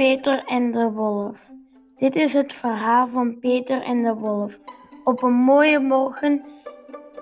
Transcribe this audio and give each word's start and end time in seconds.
Peter 0.00 0.44
en 0.44 0.70
de 0.70 0.90
Wolf. 0.90 1.50
Dit 1.96 2.16
is 2.16 2.32
het 2.32 2.52
verhaal 2.52 3.08
van 3.08 3.38
Peter 3.38 3.82
en 3.82 4.02
de 4.02 4.14
Wolf. 4.14 4.60
Op 5.04 5.22
een 5.22 5.32
mooie 5.32 5.80
morgen, 5.80 6.44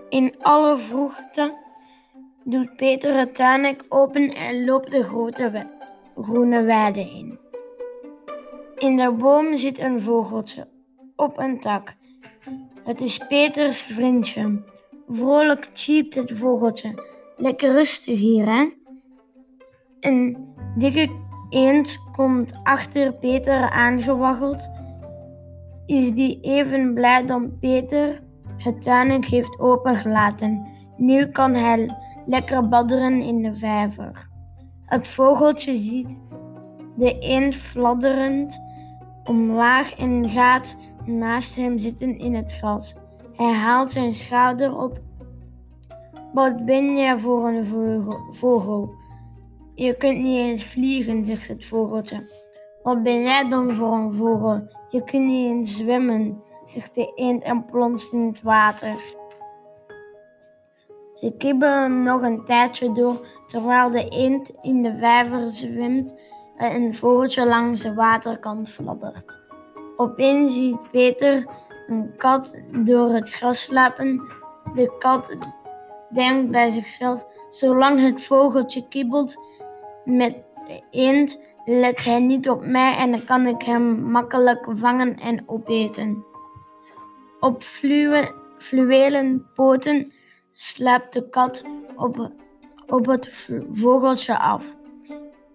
in 0.09 0.35
alle 0.41 0.79
vroegte, 0.79 1.55
doet 2.45 2.77
Peter 2.77 3.17
het 3.17 3.35
tuinhek 3.35 3.85
open 3.89 4.35
en 4.35 4.65
loopt 4.65 4.91
de 4.91 5.03
grote 5.03 5.67
groene 6.21 6.63
weide 6.63 7.01
in. 7.01 7.39
In 8.77 8.97
de 8.97 9.11
boom 9.13 9.57
zit 9.57 9.79
een 9.79 10.01
vogeltje 10.01 10.69
op 11.17 11.39
een 11.39 11.61
tak. 11.61 11.95
Het 12.85 13.01
is 13.01 13.19
Peters 13.19 13.81
vriendje. 13.81 14.63
Vrolijk 15.09 15.69
chiept 15.73 16.15
het 16.15 16.33
vogeltje. 16.33 17.05
Lekker 17.37 17.73
rustig 17.73 18.19
hier, 18.19 18.47
hè? 18.47 18.69
Een 20.01 20.55
dikke 20.77 21.27
eend 21.49 21.99
komt 22.13 22.59
achter 22.63 23.13
Peter 23.13 23.71
aangewaggeld. 23.71 24.71
Is 25.87 26.13
die 26.13 26.41
even 26.41 26.95
blij 26.95 27.27
dan 27.27 27.59
Peter 27.59 28.23
het 28.57 28.83
tuinhek 28.83 29.25
heeft 29.25 29.59
opengelaten. 29.61 30.67
Nu 30.97 31.27
kan 31.27 31.55
hij 31.55 31.97
lekker 32.27 32.69
badderen 32.69 33.21
in 33.23 33.43
de 33.43 33.55
vijver. 33.55 34.29
Het 34.85 35.09
vogeltje 35.09 35.77
ziet 35.77 36.17
de 36.97 37.19
eend 37.19 37.55
fladderend 37.55 38.63
omlaag 39.25 39.95
en 39.95 40.29
gaat 40.29 40.77
naast 41.05 41.57
hem 41.57 41.79
zitten 41.79 42.19
in 42.19 42.35
het 42.35 42.55
gras. 42.55 42.97
Hij 43.37 43.53
haalt 43.53 43.93
zijn 43.93 44.15
schouder 44.15 44.77
op. 44.77 45.01
Wat 46.33 46.65
ben 46.65 46.97
jij 46.97 47.19
voor 47.19 47.49
een 47.49 47.65
vogel? 48.31 48.95
Je 49.79 49.97
kunt 49.97 50.19
niet 50.19 50.39
eens 50.39 50.65
vliegen, 50.65 51.27
zegt 51.27 51.49
het 51.49 51.65
vogeltje. 51.65 52.31
Wat 52.83 53.03
ben 53.03 53.23
jij 53.23 53.49
dan 53.49 53.73
voor 53.73 53.93
een 53.93 54.13
vogel? 54.13 54.69
Je 54.89 55.05
kunt 55.05 55.27
niet 55.27 55.47
eens 55.47 55.77
zwemmen, 55.77 56.43
zegt 56.65 56.95
de 56.95 57.13
eend 57.15 57.43
en 57.43 57.65
plonst 57.65 58.13
in 58.13 58.27
het 58.27 58.43
water. 58.43 58.97
Ze 61.13 61.35
kibbelen 61.37 62.03
nog 62.03 62.23
een 62.23 62.45
tijdje 62.45 62.93
door 62.93 63.27
terwijl 63.47 63.91
de 63.91 64.09
eend 64.09 64.51
in 64.63 64.83
de 64.83 64.97
vijver 64.97 65.51
zwemt 65.51 66.15
en 66.57 66.83
een 66.83 66.95
vogeltje 66.95 67.47
langs 67.47 67.83
de 67.83 67.95
waterkant 67.95 68.69
fladdert. 68.69 69.39
Opeens 69.97 70.55
ziet 70.55 70.91
Peter 70.91 71.47
een 71.87 72.17
kat 72.17 72.63
door 72.73 73.11
het 73.11 73.31
gras 73.31 73.63
slapen. 73.63 74.23
De 74.75 74.97
kat 74.99 75.37
denkt 76.11 76.51
bij 76.51 76.71
zichzelf: 76.71 77.27
zolang 77.49 78.01
het 78.01 78.23
vogeltje 78.23 78.89
kibbelt 78.89 79.37
met 80.09 80.37
eend, 80.91 81.43
let 81.65 82.05
hij 82.05 82.21
niet 82.21 82.49
op 82.49 82.67
mij 82.67 82.97
en 82.97 83.11
dan 83.11 83.25
kan 83.25 83.47
ik 83.47 83.63
hem 83.63 84.03
makkelijk 84.03 84.67
vangen 84.71 85.17
en 85.17 85.43
opeten. 85.47 86.25
Op 87.41 87.63
fluwe, 87.63 88.33
fluwelen 88.59 89.47
poten 89.55 90.13
slaapt 90.53 91.13
de 91.13 91.29
kat 91.29 91.65
op, 91.97 92.33
op 92.87 93.07
het 93.07 93.53
vogeltje 93.71 94.39
af. 94.39 94.77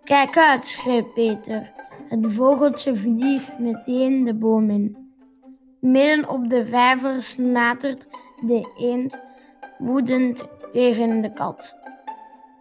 Kijk 0.03 0.37
uit, 0.37 0.67
schreeuwt 0.67 1.13
Peter. 1.13 1.71
Het 2.09 2.33
vogeltje 2.33 2.95
vliegt 2.95 3.59
meteen 3.59 4.23
de 4.23 4.33
boom 4.33 4.69
in. 4.69 4.97
Midden 5.79 6.29
op 6.29 6.49
de 6.49 6.65
vijver 6.65 7.21
snatert 7.21 8.05
de 8.45 8.71
eend 8.77 9.17
woedend 9.77 10.47
tegen 10.71 11.21
de 11.21 11.33
kat. 11.33 11.77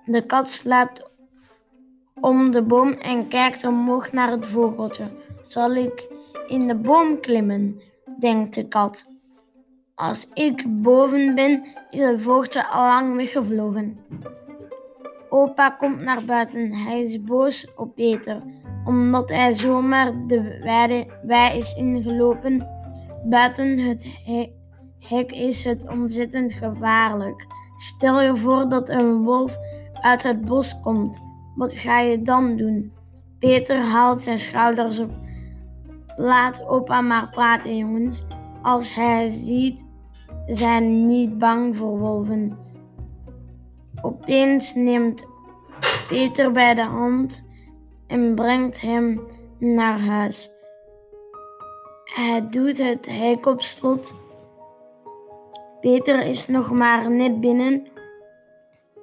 De 0.04 0.26
kat 0.26 0.50
slaapt 0.50 1.10
om 2.22 2.50
de 2.50 2.62
boom 2.62 2.92
en 2.92 3.28
kijkt 3.28 3.64
omhoog 3.64 4.12
naar 4.12 4.30
het 4.30 4.46
vogeltje. 4.46 5.04
Zal 5.42 5.74
ik 5.74 6.08
in 6.46 6.66
de 6.66 6.74
boom 6.74 7.20
klimmen? 7.20 7.80
denkt 8.18 8.54
de 8.54 8.68
kat. 8.68 9.06
Als 9.94 10.28
ik 10.34 10.82
boven 10.82 11.34
ben, 11.34 11.64
is 11.90 12.00
het 12.00 12.22
vogeltje 12.22 12.66
al 12.66 12.82
lang 12.82 13.16
weggevlogen. 13.16 13.98
Opa 15.28 15.70
komt 15.70 16.00
naar 16.00 16.24
buiten. 16.24 16.74
Hij 16.74 17.02
is 17.02 17.22
boos 17.22 17.72
op 17.76 17.94
Peter, 17.94 18.42
omdat 18.84 19.28
hij 19.28 19.54
zomaar 19.54 20.26
de 20.26 20.58
weide, 20.62 21.06
wei 21.22 21.58
is 21.58 21.74
ingelopen. 21.74 22.66
Buiten 23.24 23.78
het 23.78 24.06
he- 24.24 24.52
hek 24.98 25.32
is 25.32 25.64
het 25.64 25.88
ontzettend 25.88 26.52
gevaarlijk. 26.52 27.46
Stel 27.76 28.20
je 28.20 28.36
voor 28.36 28.68
dat 28.68 28.88
een 28.88 29.22
wolf 29.22 29.56
uit 29.92 30.22
het 30.22 30.44
bos 30.44 30.80
komt. 30.80 31.20
Wat 31.54 31.72
ga 31.72 32.00
je 32.00 32.22
dan 32.22 32.56
doen? 32.56 32.92
Peter 33.38 33.80
haalt 33.80 34.22
zijn 34.22 34.38
schouders 34.38 34.98
op. 34.98 35.10
Laat 36.16 36.66
opa 36.66 37.00
maar 37.00 37.30
praten, 37.30 37.76
jongens. 37.76 38.24
Als 38.62 38.94
hij 38.94 39.28
ziet, 39.28 39.84
zijn 40.46 41.06
niet 41.06 41.38
bang 41.38 41.76
voor 41.76 41.98
wolven. 41.98 42.58
Opeens 44.02 44.74
neemt 44.74 45.26
Peter 46.08 46.52
bij 46.52 46.74
de 46.74 46.84
hand 46.84 47.44
en 48.06 48.34
brengt 48.34 48.80
hem 48.80 49.20
naar 49.58 50.00
huis. 50.00 50.50
Hij 52.04 52.48
doet 52.50 52.78
het 52.78 53.06
hek 53.10 53.46
op 53.46 53.60
slot. 53.60 54.14
Peter 55.80 56.22
is 56.22 56.48
nog 56.48 56.70
maar 56.70 57.10
net 57.10 57.40
binnen 57.40 57.86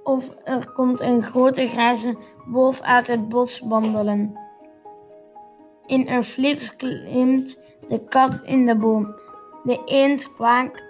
of 0.10 0.32
er 0.44 0.72
komt 0.72 1.02
een 1.02 1.22
grote 1.22 1.68
grijze 1.68 2.18
wolf 2.46 2.82
uit 2.82 3.08
het 3.08 3.30
bos 3.30 3.60
wandelen. 3.60 4.40
In 5.86 6.08
een 6.08 6.24
flits 6.24 6.76
klimt 6.76 7.60
de 7.88 8.04
kat 8.04 8.42
in 8.44 8.66
de 8.66 8.76
boom. 8.76 9.16
De 9.64 9.82
eend 9.86 10.34
kwaakt, 10.34 10.84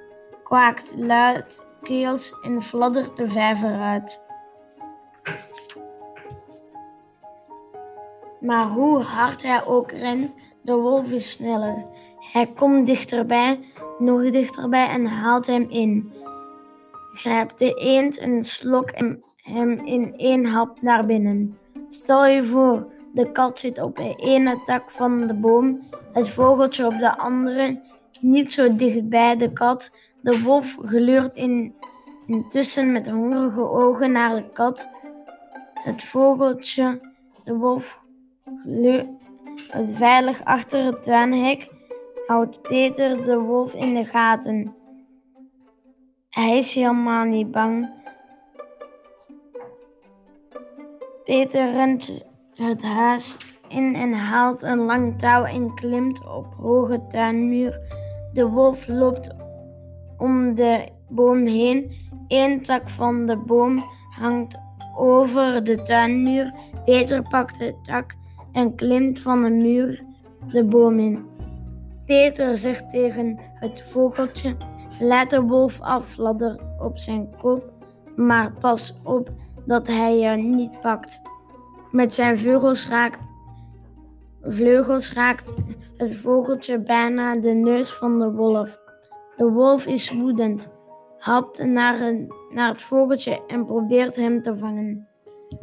kwaakt 0.43 0.93
luidkeels 0.97 2.39
en 2.41 2.61
fladdert 2.61 3.17
de 3.17 3.27
vijver 3.27 3.79
uit. 3.79 4.21
Maar 8.39 8.67
hoe 8.67 8.99
hard 8.99 9.43
hij 9.43 9.65
ook 9.65 9.91
rent, 9.91 10.33
de 10.61 10.73
wolf 10.73 11.11
is 11.11 11.31
sneller. 11.31 11.85
Hij 12.31 12.47
komt 12.47 12.85
dichterbij, 12.85 13.59
nog 13.97 14.31
dichterbij 14.31 14.87
en 14.87 15.05
haalt 15.05 15.47
hem 15.47 15.65
in. 15.69 16.13
Grijpt 17.11 17.59
de 17.59 17.73
eend 17.73 18.21
een 18.21 18.43
slok 18.43 18.89
en 18.89 19.23
hem 19.35 19.85
in 19.85 20.13
één 20.17 20.45
hap 20.45 20.81
naar 20.81 21.05
binnen. 21.05 21.57
Stel 21.89 22.25
je 22.25 22.43
voor, 22.43 22.91
de 23.13 23.31
kat 23.31 23.59
zit 23.59 23.81
op 23.81 23.95
de 23.95 24.15
ene 24.15 24.61
tak 24.63 24.91
van 24.91 25.27
de 25.27 25.33
boom, 25.33 25.79
het 26.13 26.29
vogeltje 26.29 26.85
op 26.85 26.99
de 26.99 27.17
andere, 27.17 27.81
niet 28.19 28.53
zo 28.53 28.75
dicht 28.75 29.09
bij 29.09 29.35
de 29.35 29.53
kat. 29.53 29.91
De 30.21 30.41
wolf 30.41 30.77
gluurt 30.81 31.35
in, 31.35 31.75
intussen 32.27 32.91
met 32.91 33.09
hongerige 33.09 33.69
ogen 33.69 34.11
naar 34.11 34.35
de 34.35 34.49
kat. 34.53 34.89
Het 35.73 36.03
vogeltje, 36.03 36.99
de 37.43 37.53
wolf, 37.53 38.03
gluurt 38.63 39.07
veilig 39.91 40.43
achter 40.43 40.85
het 40.85 41.03
tuinhek, 41.03 41.69
houdt 42.27 42.61
Peter 42.61 43.23
de 43.23 43.37
wolf 43.37 43.75
in 43.75 43.93
de 43.93 44.05
gaten. 44.05 44.75
Hij 46.29 46.57
is 46.57 46.73
helemaal 46.73 47.25
niet 47.25 47.51
bang. 47.51 47.89
Peter 51.23 51.71
rent 51.71 52.23
het 52.53 52.83
huis 52.83 53.37
in 53.67 53.95
en 53.95 54.13
haalt 54.13 54.61
een 54.61 54.79
lang 54.79 55.19
touw 55.19 55.43
en 55.43 55.75
klimt 55.75 56.27
op 56.27 56.53
hoge 56.57 57.07
tuinmuur. 57.07 57.79
De 58.33 58.47
wolf 58.49 58.87
loopt 58.87 59.29
om 60.17 60.55
de 60.55 60.87
boom 61.07 61.45
heen. 61.45 61.91
Eén 62.27 62.61
tak 62.61 62.89
van 62.89 63.25
de 63.25 63.37
boom 63.37 63.83
hangt 64.09 64.57
over 64.97 65.63
de 65.63 65.81
tuinmuur. 65.81 66.53
Peter 66.85 67.21
pakt 67.21 67.59
de 67.59 67.75
tak 67.81 68.15
en 68.51 68.75
klimt 68.75 69.19
van 69.19 69.43
de 69.43 69.49
muur 69.49 70.03
de 70.51 70.63
boom 70.63 70.99
in. 70.99 71.27
Peter 72.05 72.57
zegt 72.57 72.89
tegen 72.89 73.39
het 73.39 73.81
vogeltje: 73.81 74.55
Laat 74.99 75.29
de 75.29 75.41
wolf 75.41 75.81
af, 75.81 76.05
fladdert 76.05 76.61
op 76.79 76.97
zijn 76.97 77.35
kop, 77.41 77.71
maar 78.15 78.51
pas 78.59 78.99
op 79.03 79.29
dat 79.65 79.87
hij 79.87 80.17
je 80.17 80.29
niet 80.29 80.79
pakt. 80.79 81.21
Met 81.91 82.13
zijn 82.13 82.37
vleugels 82.37 82.89
raakt, 82.89 83.19
vleugels 84.41 85.13
raakt 85.13 85.53
het 85.97 86.15
vogeltje 86.17 86.79
bijna 86.81 87.35
de 87.35 87.51
neus 87.51 87.93
van 87.93 88.19
de 88.19 88.31
wolf. 88.31 88.77
De 89.35 89.49
wolf 89.51 89.85
is 89.87 90.11
woedend, 90.11 90.69
hapt 91.17 91.63
naar, 91.65 92.01
een- 92.01 92.33
naar 92.49 92.69
het 92.71 92.81
vogeltje 92.81 93.45
en 93.47 93.65
probeert 93.65 94.15
hem 94.15 94.41
te 94.41 94.57
vangen. 94.57 95.07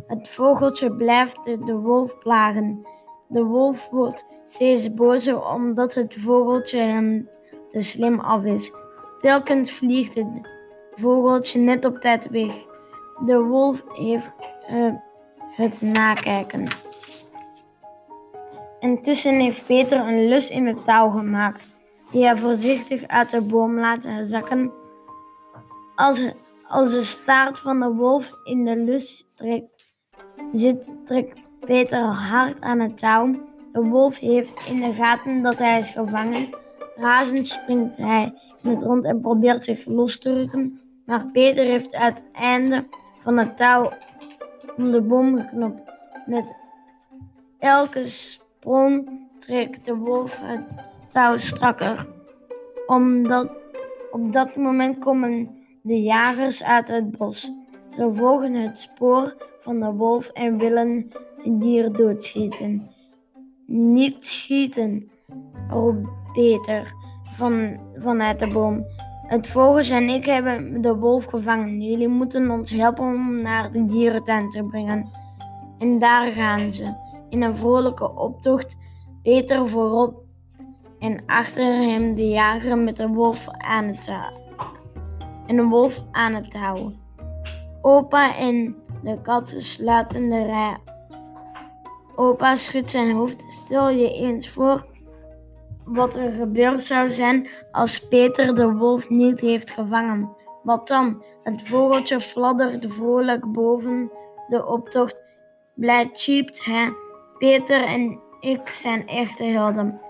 Het 0.07 0.29
vogeltje 0.29 0.95
blijft 0.95 1.45
de, 1.45 1.59
de 1.65 1.75
wolf 1.75 2.19
plagen. 2.19 2.87
De 3.29 3.43
wolf 3.45 3.91
wordt 3.91 4.25
steeds 4.45 4.95
bozer 4.95 5.47
omdat 5.49 5.95
het 5.95 6.15
vogeltje 6.15 6.79
hem 6.79 7.29
te 7.69 7.81
slim 7.83 8.21
af 8.21 8.45
is. 8.45 8.73
Telkens 9.27 9.73
vliegt 9.73 10.15
het 10.15 10.27
vogeltje 10.93 11.59
net 11.59 11.85
op 11.85 11.99
tijd 12.01 12.31
weg. 12.31 12.53
De 13.25 13.39
wolf 13.39 13.85
heeft 13.93 14.33
eh, 14.67 14.93
het 15.51 15.81
nakijken. 15.81 16.67
Intussen 18.81 19.35
heeft 19.35 19.67
Peter 19.67 19.99
een 19.99 20.29
lus 20.29 20.51
in 20.51 20.67
het 20.67 20.85
touw 20.85 21.09
gemaakt, 21.09 21.67
die 22.11 22.25
hij 22.25 22.37
voorzichtig 22.37 23.07
uit 23.07 23.31
de 23.31 23.41
boom 23.41 23.79
laat 23.79 24.09
zakken. 24.23 24.73
Als, 25.95 26.33
als 26.69 26.91
de 26.91 27.03
staart 27.03 27.59
van 27.59 27.81
de 27.81 27.93
wolf 27.93 28.33
in 28.45 28.65
de 28.65 28.77
lus 28.77 29.29
trekt, 29.35 29.85
zit, 30.53 30.93
trekt 31.05 31.39
Peter 31.61 32.03
hard 32.03 32.61
aan 32.61 32.81
het 32.81 32.99
touw. 32.99 33.35
De 33.73 33.83
wolf 33.83 34.19
heeft 34.19 34.69
in 34.69 34.81
de 34.81 34.93
gaten 34.93 35.43
dat 35.43 35.59
hij 35.59 35.79
is 35.79 35.91
gevangen. 35.91 36.49
Razend 36.97 37.47
springt 37.47 37.97
hij 37.97 38.35
het 38.67 38.83
rond 38.83 39.05
en 39.05 39.21
probeert 39.21 39.65
zich 39.65 39.87
los 39.87 40.19
te 40.19 40.33
rukken. 40.33 40.81
Maar 41.07 41.27
Peter 41.33 41.65
heeft 41.65 41.97
het 41.97 42.29
einde 42.33 42.87
van 43.19 43.39
het 43.39 43.57
touw 43.57 43.93
om 44.77 44.91
de 44.91 45.01
boom 45.01 45.39
geknopt. 45.39 45.93
Met 46.27 46.57
elke 47.59 48.07
sprong 48.07 49.21
trekt 49.39 49.85
de 49.85 49.97
wolf 49.97 50.41
het 50.43 50.77
touw 51.09 51.37
strakker. 51.37 52.07
Omdat 52.87 53.51
op 54.11 54.33
dat 54.33 54.57
moment 54.57 54.99
komen 54.99 55.51
de 55.83 56.03
jagers 56.03 56.65
uit 56.65 56.89
het 56.89 57.19
bos. 57.19 57.53
Ze 57.91 58.13
volgen 58.13 58.55
het 58.55 58.81
spoor 58.81 59.37
van 59.59 59.81
de 59.81 59.93
wolf 59.93 60.29
en 60.29 60.59
willen 60.59 61.11
het 61.43 61.61
dier 61.61 61.93
doodschieten. 61.93 62.91
Niet 63.67 64.27
schieten, 64.27 65.11
roept 65.69 66.09
Peter 66.33 66.95
van, 67.31 67.79
vanuit 67.97 68.39
de 68.39 68.49
boom. 68.49 68.85
Het 69.27 69.47
vogels 69.47 69.91
en 69.91 70.09
ik 70.09 70.27
hebben 70.27 70.83
de 70.83 70.97
wolf 70.97 71.25
gevangen. 71.25 71.83
Jullie 71.83 72.09
moeten 72.09 72.51
ons 72.51 72.71
helpen 72.71 73.05
om 73.05 73.43
naar 73.43 73.71
de 73.71 73.85
dierentuin 73.85 74.51
te 74.51 74.63
brengen. 74.63 75.09
En 75.79 75.99
daar 75.99 76.33
gaan 76.33 76.73
ze, 76.73 76.95
in 77.29 77.43
een 77.43 77.57
vrolijke 77.57 78.15
optocht, 78.15 78.77
Peter 79.23 79.69
voorop 79.69 80.25
en 80.99 81.23
achter 81.27 81.65
hem 81.65 82.15
de 82.15 82.29
jager 82.29 82.79
met 82.79 82.97
de 82.97 83.09
wolf 83.09 83.49
aan 83.49 83.85
het, 83.85 84.11
en 85.47 85.57
de 85.57 85.65
wolf 85.65 86.03
aan 86.13 86.35
het 86.35 86.55
houden. 86.55 86.99
Opa 87.81 88.37
en 88.37 88.77
de 89.03 89.21
kat 89.23 89.55
sluiten 89.57 90.29
de 90.29 90.45
rij. 90.45 90.77
Opa 92.15 92.57
schudt 92.57 92.91
zijn 92.91 93.15
hoofd. 93.15 93.45
Stel 93.49 93.91
je 93.91 94.13
eens 94.13 94.49
voor 94.49 94.87
wat 95.87 96.17
er 96.17 96.33
gebeurd 96.33 96.83
zou 96.83 97.11
zijn 97.11 97.47
als 97.73 98.09
Peter 98.09 98.55
de 98.55 98.73
wolf 98.73 99.09
niet 99.09 99.41
heeft 99.41 99.71
gevangen. 99.71 100.37
Wat 100.63 100.89
dan? 100.89 101.25
Het 101.43 101.63
vogeltje 101.63 102.21
fladdert 102.21 102.93
vrolijk 102.93 103.53
boven 103.53 104.11
de 104.49 104.67
optocht. 104.67 105.23
Blij 105.75 106.09
chiept 106.13 106.65
hij. 106.65 106.93
Peter 107.39 107.85
en 107.85 108.21
ik 108.41 108.69
zijn 108.69 109.07
echte 109.07 109.45
helden. 109.45 110.01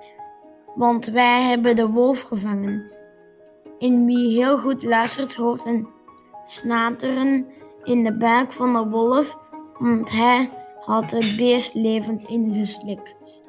Want 0.74 1.06
wij 1.06 1.42
hebben 1.42 1.76
de 1.76 1.88
wolf 1.88 2.20
gevangen. 2.20 2.92
In 3.78 4.06
wie 4.06 4.42
heel 4.42 4.58
goed 4.58 4.82
luistert 4.82 5.34
hoort 5.34 5.64
een 5.66 5.88
snateren 6.44 7.46
in 7.84 8.04
de 8.04 8.16
buik 8.16 8.52
van 8.52 8.72
de 8.72 8.88
wolf, 8.88 9.38
want 9.78 10.10
hij 10.10 10.50
had 10.80 11.10
het 11.10 11.36
beest 11.36 11.74
levend 11.74 12.24
ingeslikt. 12.24 13.40